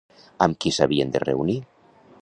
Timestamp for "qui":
0.63-0.71